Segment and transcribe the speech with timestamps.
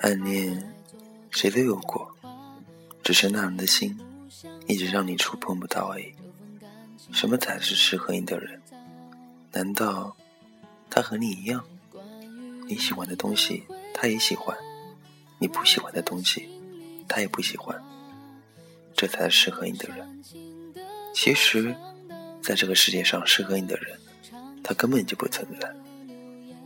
[0.00, 0.74] 暗恋
[1.30, 2.14] 谁都有过，
[3.02, 3.98] 只是那人的心
[4.68, 6.14] 一直让你触碰不到而已。
[7.12, 8.62] 什么才是适合你的人？
[9.50, 10.16] 难道
[10.88, 11.64] 他和你一样？
[12.68, 14.56] 你喜欢的东西他也喜欢，
[15.38, 16.48] 你不喜欢的东西
[17.08, 17.82] 他也不喜欢，
[18.94, 20.22] 这才是适合你的人。
[21.12, 21.74] 其实，
[22.40, 23.98] 在这个世界上适合你的人，
[24.62, 25.74] 他根本就不存在。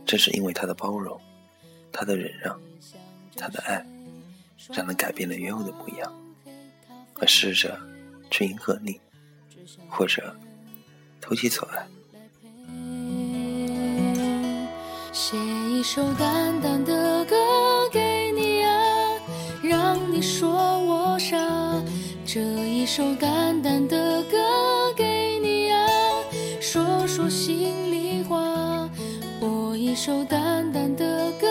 [0.05, 1.19] 正是因为他的包容，
[1.91, 2.59] 他的忍让。
[3.35, 3.85] 他的爱，
[4.71, 6.13] 让他改变了原有的模样，
[7.15, 7.79] 而试着
[8.29, 8.99] 去迎合你，
[9.89, 10.35] 或者
[11.19, 11.85] 投其所爱。
[15.11, 17.35] 写一首淡淡的歌
[17.91, 18.71] 给你啊，
[19.61, 21.37] 让你说我傻。
[22.25, 25.87] 这一首淡淡的歌给你啊，
[26.59, 28.89] 说说心里话。
[29.39, 31.47] 播一首淡淡的歌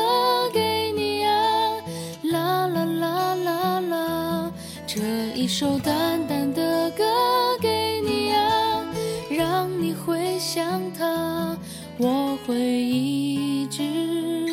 [5.42, 7.02] 一首淡淡的歌
[7.60, 8.86] 给你啊，
[9.28, 11.58] 让你回想他，
[11.98, 13.82] 我会一直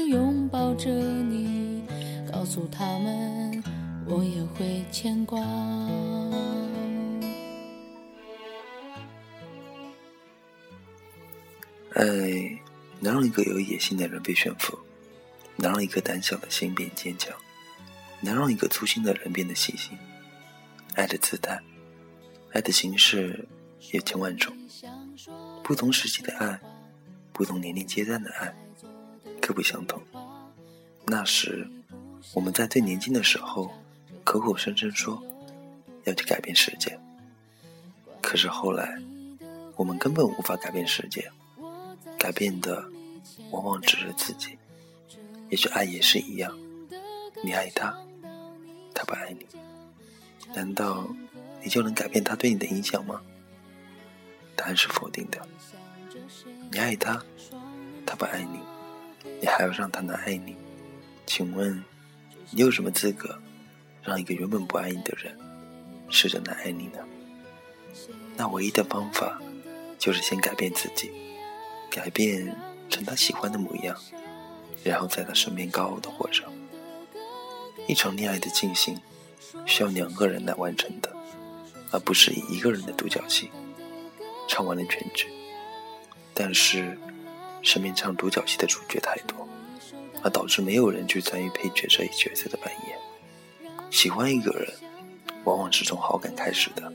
[0.07, 1.83] 拥抱着你，
[2.33, 3.63] 告诉他们
[4.07, 5.39] 我也会牵挂。
[11.93, 12.03] 爱
[12.99, 14.75] 能让一个有野心的人被驯服，
[15.55, 17.31] 能让一个胆小的心变坚强，
[18.21, 19.95] 能让一个粗心的人变得细心。
[20.99, 21.57] 爱的姿态，
[22.51, 23.47] 爱的形式
[23.93, 24.53] 有千万种，
[25.63, 26.59] 不同时期的爱，
[27.31, 28.53] 不同年龄阶段的爱，
[29.41, 30.01] 各不相同。
[31.05, 31.65] 那时，
[32.33, 33.71] 我们在最年轻的时候，
[34.25, 35.23] 口口声声说
[36.03, 36.99] 要去改变世界，
[38.21, 39.01] 可是后来，
[39.77, 41.31] 我们根本无法改变世界，
[42.17, 42.83] 改变的
[43.51, 44.57] 往往只是自己。
[45.49, 46.53] 也许爱也是一样，
[47.41, 47.97] 你爱他，
[48.93, 49.45] 他不爱你。
[50.53, 51.07] 难道
[51.63, 53.21] 你就能改变他对你的影响吗？
[54.55, 55.39] 答案是否定的。
[56.71, 57.23] 你爱他，
[58.05, 58.59] 他不爱你，
[59.39, 60.55] 你还要让他能爱你？
[61.25, 61.83] 请问
[62.51, 63.39] 你有什么资格
[64.03, 65.37] 让一个原本不爱你的人
[66.09, 66.99] 试着来爱你呢？
[68.35, 69.39] 那唯一的方法
[69.97, 71.11] 就是先改变自己，
[71.89, 72.55] 改变
[72.89, 73.95] 成他喜欢的模样，
[74.83, 76.43] 然后在他身边高傲的活着。
[77.87, 78.99] 一场恋爱的进行。
[79.65, 81.15] 需要两个人来完成的，
[81.91, 83.49] 而不是以一个人的独角戏
[84.47, 85.27] 唱完了全剧。
[86.33, 86.97] 但是，
[87.61, 89.47] 身边唱独角戏的主角太多，
[90.23, 92.97] 而导致没有人去参与配角这一角色的扮演。
[93.91, 94.73] 喜欢一个人，
[95.43, 96.93] 往往是从好感开始的，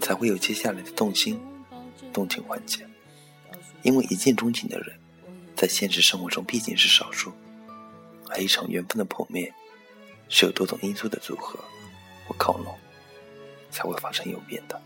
[0.00, 1.38] 才会有接下来的动心、
[2.12, 2.86] 动情环节。
[3.82, 4.98] 因为一见钟情的人，
[5.56, 7.32] 在现实生活中毕竟是少数，
[8.30, 9.52] 而一场缘分的破灭。
[10.32, 11.60] 是有多种因素的组合
[12.26, 12.74] 或靠拢，
[13.70, 14.80] 才会发生有变的。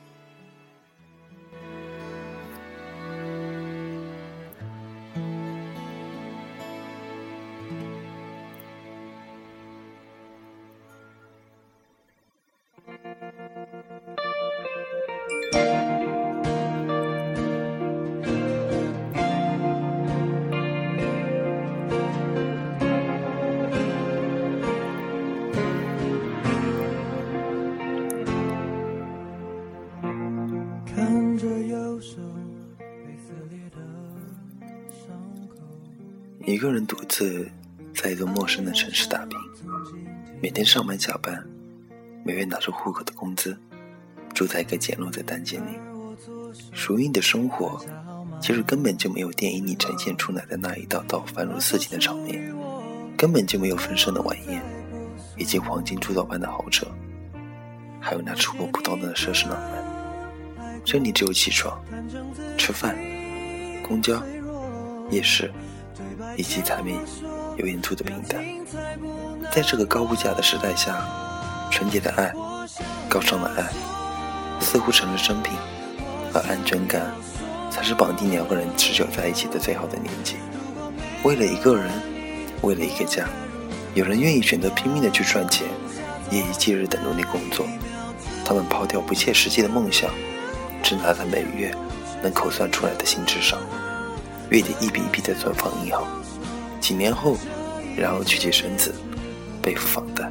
[36.46, 37.44] 一个人独自
[37.92, 39.36] 在一座陌生的城市打拼，
[40.40, 41.44] 每天上班下班，
[42.24, 43.58] 每月拿着户口的工资，
[44.32, 45.76] 住在一个简陋的单间里。
[46.70, 47.84] 属于你的生活，
[48.40, 52.54] 其实根本就没有电影里呈现出来的那一道道繁如似锦的场面，
[53.16, 54.62] 根本就没有丰盛的晚宴，
[55.36, 56.86] 以及黄金铸造般的豪车，
[58.00, 60.80] 还有那触摸不到的奢侈浪漫。
[60.84, 61.76] 这里只有起床、
[62.56, 62.96] 吃饭、
[63.82, 64.22] 公交、
[65.10, 65.50] 夜市。
[66.36, 66.98] 以及柴米
[67.56, 68.44] 油盐醋的平淡，
[69.52, 70.96] 在这个高物价的时代下，
[71.70, 72.32] 纯洁的爱、
[73.08, 73.64] 高尚的爱，
[74.60, 75.54] 似乎成了生品，
[76.32, 77.02] 而安全感，
[77.70, 80.36] 才是绑定两个人持久在一起的最好的年纪。
[81.22, 81.90] 为了一个人，
[82.62, 83.26] 为了一个家，
[83.94, 85.66] 有人愿意选择拼命的去赚钱，
[86.30, 87.66] 夜以继日的努力工作。
[88.44, 90.10] 他们抛掉不切实际的梦想，
[90.82, 91.74] 只拿在每月
[92.22, 93.58] 能口算出来的薪资上，
[94.50, 96.04] 月底一笔一笔的存放银行。
[96.80, 97.36] 几年后，
[97.96, 98.94] 然后娶妻生子，
[99.60, 100.30] 背负房贷，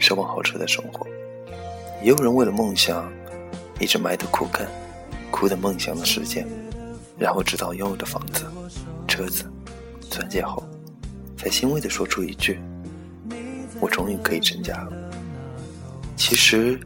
[0.00, 1.06] 奢望豪车的生活。
[2.02, 3.08] 也有人为了梦想，
[3.78, 4.66] 一直埋头苦干，
[5.30, 6.46] 苦等梦想的实现，
[7.16, 8.44] 然后直到拥有的房子、
[9.06, 9.44] 车子、
[10.10, 10.62] 钻戒后，
[11.36, 12.60] 才欣慰地说出一句
[13.80, 14.92] ：“我终于可以成家了。
[16.16, 16.78] 其实，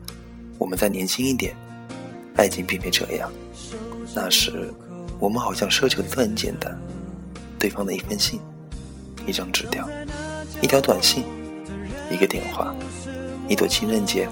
[0.59, 1.57] 我们再年轻一点，
[2.37, 3.33] 爱情并非这样。
[4.15, 4.73] 那时，
[5.20, 6.79] 我们好像奢求的都很简单：
[7.59, 8.41] 对方的一封信、
[9.26, 9.88] 一张纸条、
[10.62, 11.25] 一条短信、
[12.09, 12.73] 一个电话、
[13.49, 14.29] 一朵情人节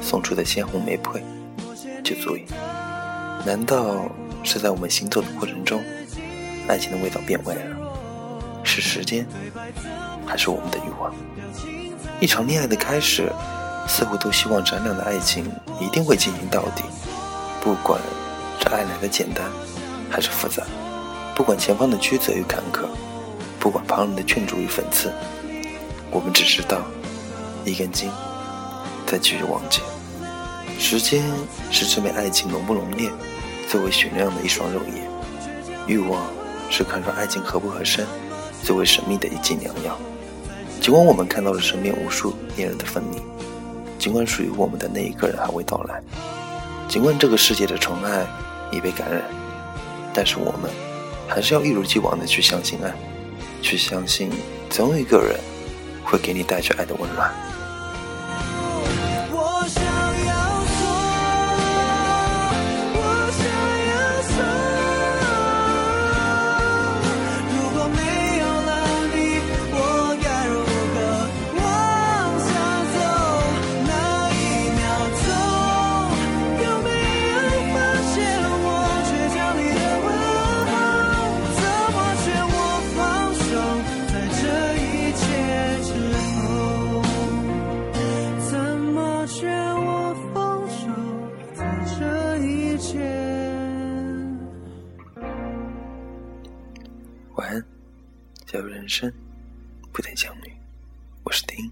[0.00, 1.22] 送出的鲜红玫瑰，
[2.02, 2.44] 就足以。
[3.44, 4.10] 难道
[4.42, 5.82] 是在我们行走的过程中，
[6.66, 7.62] 爱情的味道变味了？
[8.64, 9.26] 是时间，
[10.24, 11.12] 还是我们的欲望？
[12.20, 13.30] 一场恋爱的开始，
[13.86, 15.44] 似乎都希望这样的爱情
[15.78, 16.84] 一定会进行到底，
[17.60, 18.00] 不管
[18.60, 19.44] 这爱来的简单
[20.12, 20.62] 还是复杂，
[21.34, 22.84] 不管前方的曲折与坎坷，
[23.58, 25.10] 不管旁人的劝阻与讽刺，
[26.10, 26.82] 我们只知道
[27.64, 28.10] 一根筋
[29.06, 29.82] 在继续往前。
[30.78, 31.24] 时间
[31.70, 33.10] 是证明爱情浓不浓烈
[33.68, 35.08] 最为雪亮的一双肉眼，
[35.86, 36.20] 欲望
[36.68, 38.06] 是看出爱情合不合身
[38.62, 39.96] 最为神秘的一剂良药。
[40.80, 43.22] 尽管我们看到了身边无数恋人的分离，
[43.98, 46.02] 尽管属于我们的那一个人还未到来，
[46.88, 48.26] 尽管这个世界的宠爱
[48.72, 49.22] 已被感染，
[50.14, 50.70] 但是我们
[51.28, 52.92] 还是要一如既往的去相信爱，
[53.60, 54.30] 去相信
[54.68, 55.38] 总有一个人
[56.04, 57.32] 会给你带着爱的温暖。
[97.36, 97.64] 晚安，
[98.44, 99.12] 加入人生，
[99.92, 100.52] 不等相遇。
[101.22, 101.70] 我是丁。